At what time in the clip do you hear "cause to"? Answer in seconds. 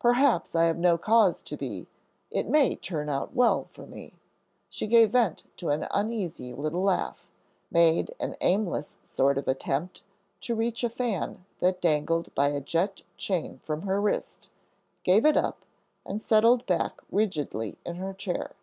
0.98-1.56